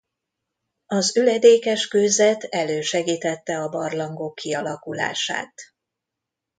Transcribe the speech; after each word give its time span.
Az 0.85 1.17
üledékes 1.17 1.87
kőzet 1.87 2.43
elősegítette 2.43 3.57
a 3.57 3.69
barlangok 3.69 4.35
kialakulását. 4.35 5.53